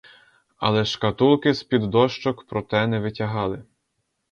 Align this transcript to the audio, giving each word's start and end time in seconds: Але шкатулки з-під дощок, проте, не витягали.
Але 0.57 0.85
шкатулки 0.85 1.53
з-під 1.53 1.89
дощок, 1.89 2.45
проте, 2.49 2.87
не 2.87 2.99
витягали. 2.99 3.63